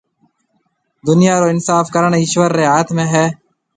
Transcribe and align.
دُنيا 1.07 1.35
رو 1.39 1.47
اِنصاف 1.53 1.85
ڪرڻ 1.95 2.11
ايشوَر 2.17 2.49
ريَ 2.57 2.65
هاٿ 2.71 2.87
۾ 2.97 3.03
هيَ۔ 3.13 3.25